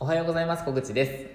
[0.00, 0.64] おはようございます。
[0.64, 1.26] 小口です。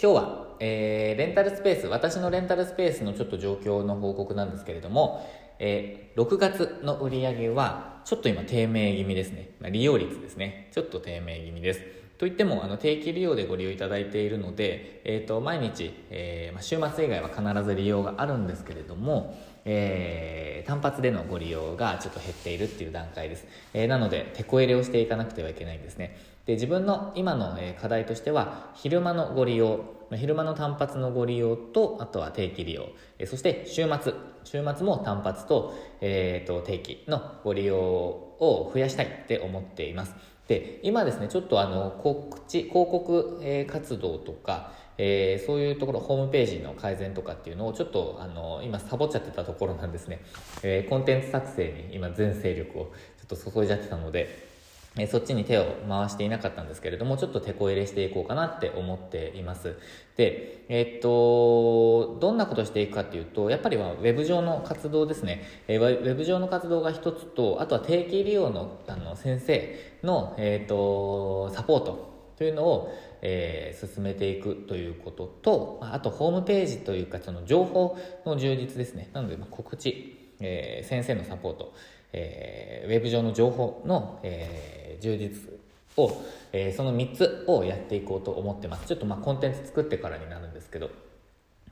[0.00, 10.68] 今日は、えー、レンタルスペース私のレンタルスペースのちょっと状況の報告なんですけれども、えー、6月の売り上げはちょっと今低迷気味ですね、まあ、利用率ですね。
[10.70, 11.80] ちょっと低迷気味です。
[12.18, 19.36] といってもあの定期利用でご利用いただいているので、えーと、毎日、えーまあ、週末以外は必ず利用があるんですけれども、
[19.66, 26.16] えー、単発でのご利用がちょっと減っているっていう段階です、えー、なので手こ入れをしていかなくてはいけないんですね。
[26.46, 29.80] で自分の今の課題としては昼間のご利用
[30.14, 32.86] 昼間の単発のご利用とあとは定期利用。
[33.26, 34.14] そして週末。
[34.46, 40.14] 週末も単発と,、えーと、定期のご利用を増やしたいって思っています。
[40.46, 50.20] で今ですねちょっとあの告知広告、活動とか、えー、そういうところホームページの改善とかっていうのをちょっとあの今サボっちゃってたところなんですね、
[50.62, 54.56] えー、コンテンツ作成に今全勢力をちょっと注いじゃってたので
[54.98, 59.76] えそっちに手を回していなかったんですけれども、ちょっと手こ入れしていこうかなって思っています。
[60.16, 65.42] で、え、っと、どんなことしていくかっていうと、やっぱりはウェブ上の活動ですね。
[65.68, 79.08] えー、ウェブ上の活動が一つと、あとは定期利用のあの先生の、え、っと、サポートというのを、えー、進めていくということと、あとホームページというか、その情報の充実ですね。
[79.12, 81.74] なので、ま、告知、えー、先生のサポート、
[82.12, 85.50] えー、ウェブ上の情報の、え、充実
[85.96, 88.86] を、え、その3つをやっていこうと思ってます。
[88.86, 90.90] ちょっとまあコンテンツ作ってからになるんですけど。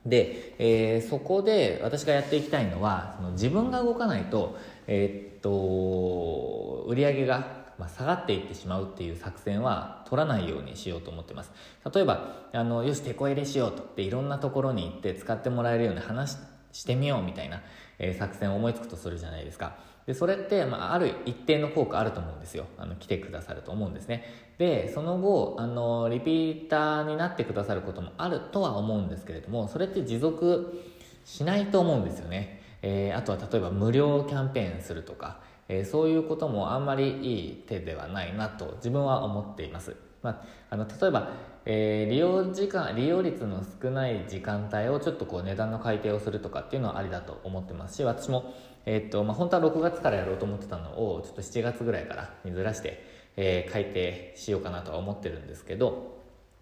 [0.05, 4.57] で、えー、そこで私がやっていきたいのは、その自分が動かないと、
[4.87, 11.51] えー、っと、売り上げがまあ、下がっていってしまうっていう作戦は取らないようにしようと思ってます。
[11.93, 16.37] 例えばあのよし手こ入れしようとっていろんなところに行って使ってもらえるように話
[16.71, 17.61] してみようみたいな、
[17.99, 19.75] えー、作戦を思いつくとするじゃないですか。
[20.05, 22.65] でそれって、まあ、ある一定の効果あると思うんですよ。
[22.77, 24.23] あの来てくださると思うんですね。
[24.57, 30.81] でその後あのリピーターになってくださることもあるとは思うんですけれどもそれって持続
[31.25, 39.95] しないと思うんですよね、えー、あとは例えば無料キャンペーンするとか、えー、そういうこともあんまりいい手ではないなと自分は思っています。
[40.21, 41.29] まあ、あの例えば、
[41.65, 48.53] えー、利用時間利用率の少ない時間帯をちょっとこう値段の改定をするとかっていうのはありだと思ってますし私も
[48.85, 53.03] えー、っとまあ、本当は6月からやろうと思ってたのをちょっと7月ぐらいからにずらして、
[53.35, 56.19] えー、改定しようかなとは思ってるんですけど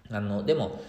[0.10, 0.82] あのでも、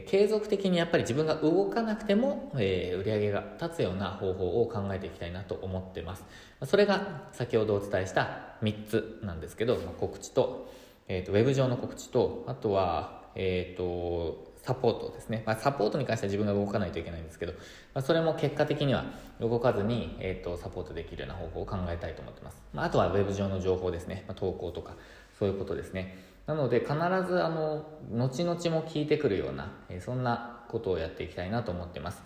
[0.00, 6.24] 継続的にやっぱり自分が動かなくても、えー、売り上げが立つような方法を考えていきたいなと思ってます。
[6.64, 10.72] それが先ほどお伝えした3つなんですけど、まあ、告知と,、
[11.08, 17.58] えーと、ウェブ上の告知とあとはえっ、ー、とサポートですね、まあ、サポートに関しては自分が動かないといけないんですけど、ま
[17.94, 19.04] あ、それも結果的には
[19.40, 24.94] 動かずに、えーと、サポートできるような方法を考えたいと思ってます、まあ、あとはウェブ上の情報ですね、まあ、投稿とか
[25.36, 26.31] そういうことですね。
[26.46, 32.22] なので必ずあの後々も聞いてくるような、え、そんなことをやっていきたいなと思ってます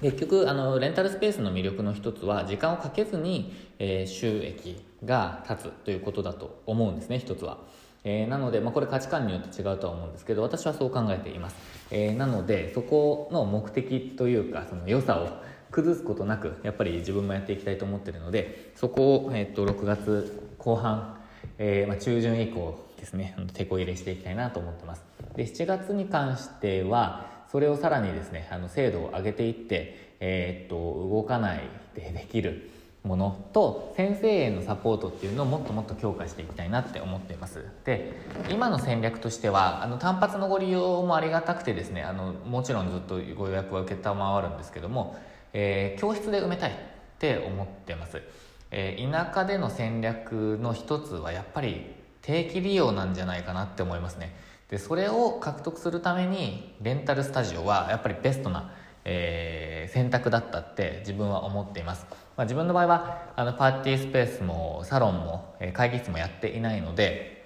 [0.00, 7.58] 結局あのレンタルスペースの魅力の一つは時間をかけずに、え、収益が立つということだと思うんですね一つは。
[8.04, 11.56] えー、なので、まあ、これ価値観によって違うとは思うんですけど私はそう考えています、
[11.92, 15.28] えー、なのでそこの目的というかその良さを
[15.70, 21.16] 崩すことなくやっぱり自分もやっていきたいと思ってるのでそこを、えー、っと6月後半、
[21.58, 23.34] えまあ、中旬以降ですね。
[23.52, 25.04] 手こ入れしていきたいなと思ってます。
[25.34, 30.76] で7月に関してはそれをさらにですねあの精度を上げていって、えー、っと
[31.10, 31.62] 動かない
[31.96, 32.70] でできる
[33.02, 37.64] ものと先生へのサポートっていうのをもっともっと強化していきたいなって思っています。
[37.84, 38.12] で
[38.48, 45.16] 今の戦略としてはあの単発のご利用もありがたくてですねあのもちろんずっとご予約は承るんですけども、
[45.52, 46.74] えー、教室で埋めたいっ
[47.18, 48.22] て思ってます、
[48.70, 54.34] えー、田舎での戦略の一つはやっぱり定期利用なんじゃないかなって思いますね。
[54.68, 58.72] でそれを獲得するためにレンタルスタジオはやっぱりベストな
[59.04, 62.06] えー、選択だったって自分は思っています、
[62.36, 67.42] まあ、自分の場合はあのパーティースペースもサロンも、え会議室もやっていないので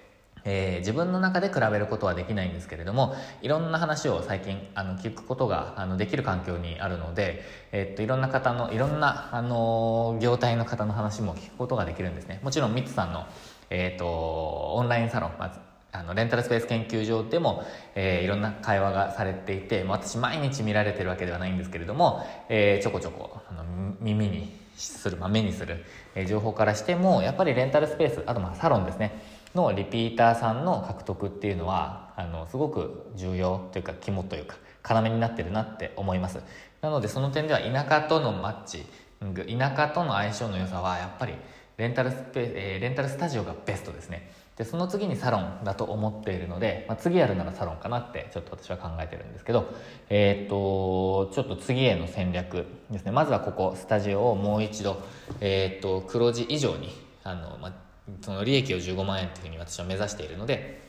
[0.49, 7.43] えー、自分の中で比べることはできないんですけれどもいろんな話を最近あの聞くことがあのできる環境にあるので、
[7.73, 12.39] え、っといろんな方のいろんな、あの、業態の方の話も聞くことができるんですね。
[12.43, 13.25] もちろんミツさんの、
[13.69, 15.59] えー、っとオンラインサロン、まず
[15.91, 17.63] あのレンタルスペース研究所でも、
[17.95, 23.63] えー、いろんな会話がされていて私毎日見られてるわけではないんですけれども、えー、ちょこちょこあの
[23.99, 25.83] 耳にする、まあ、目にする、
[26.13, 29.21] えー、情報からしてもやっぱりレンタルスペースあとまあサロンですね
[29.55, 34.55] のリピーターさんの獲得っていうのはあのすごく重要というか肝というか
[34.89, 36.39] 要になってるなって思います。
[36.81, 38.85] なのでその点では田舎とのマッチ
[39.19, 41.33] 田舎との相性の良さはやっぱり
[41.77, 44.31] レンタルスペ、えー、レンタルスタジオがベストですね。
[44.57, 49.71] でその次にサロンだと思っているので、まあ、次やるならサロンかなってちょっと私は考えてるんですけど
[50.09, 53.11] えっ、とちょっと次への戦略ですね。
[53.11, 55.03] まずはここスタジオをもう一度
[55.41, 56.89] えっ、と黒字以上に
[57.23, 57.73] あの、まあ、
[58.21, 60.81] その利益を15万円っていうふうに私は目指しているので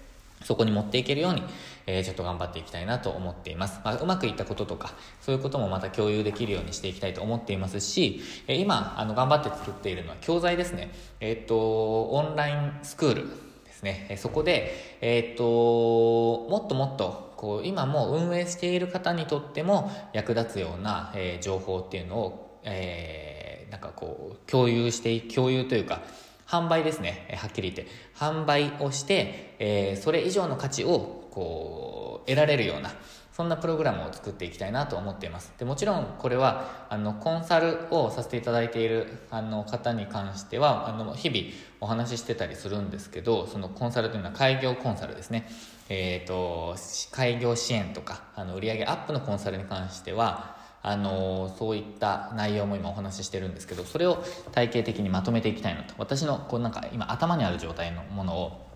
[0.44, 1.42] そこに持っていけるように、
[1.86, 3.80] えー、ちょっと頑張っていきたいなと思っています。
[3.84, 10.92] まあ、うまくいったこととか、そういうこともまた共有できるようにしていきたいと思っていますし、えー、今、あの、頑張って作っているのは教材ですね。
[11.20, 13.26] えっ、と、オンラインスクール
[13.64, 14.06] ですね。
[14.10, 26.02] えそこで、えっ、と、もっともっと、こう、今も運営している方にとっても役立つような、え情報っていうのを、えなんかこう、共有して、共有というか、
[26.48, 27.92] 販売ですね、はっきり言って。
[28.16, 32.90] 販売をして、えー、それ以上の価値を、こう、得られるような、
[33.32, 35.52] そんなプログラムを作っていきたいなと思っています。
[35.58, 45.46] で、もちろんこれは、あの、コンサルをさせていただいている、あの、方に関しては、あの、日々お話ししてたりするんですけど、そのコンサルというのは開業コンサルですね。
[45.90, 46.76] えっ、ー、と、
[47.12, 50.57] 開業支援とか、あの、売上アップのコンサルに関しては、
[50.88, 55.92] あのそういった内容も今お話ししてるんですけどそれを体系的にまとめていきたいなと。
[55.98, 58.67] 私のこうなんか今頭にある状態のものを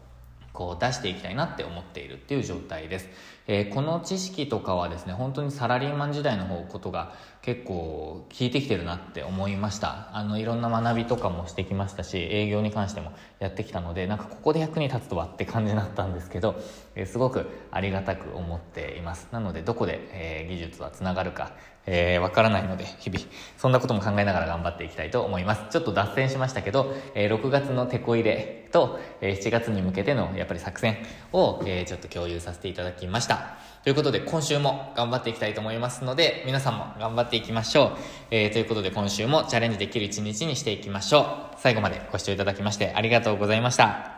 [0.52, 3.08] こう出していきたいなって思っているっていう状態です、
[3.46, 10.10] えー、この知識とかはですね本当にサラリーマン時代の方ことが結構効いてきてるなって思いました。
[10.12, 16.60] あのいろんな学びとかもしてきましたし営業に関してもやってきたのでなんかここで役に立つとはって感じになったんですけど、
[16.94, 19.28] えー、すごくありがたく思っています。
[19.32, 21.52] なのでどこで、えー、技術はつながるか
[21.84, 23.24] えー、わからないので、日々、
[23.58, 25.64] そんなことも考えながら頑張っていきたいと思います。
[25.70, 30.96] ちょっと脱線しましたけど、えー、6月のテこ入れと、え、7月に向けてのやっぱり作戦
[31.32, 33.56] を、え、ちょっと共有させていただきました。
[33.84, 37.98] ということで、今週も頑張っていきたいと思いますので、皆さんも頑張っていきましょう。
[38.30, 41.52] え、ということで、今週もチャレンジできる一日にしていきましょう。
[41.58, 44.11] 最後までご視聴いただきましてありがとうございました。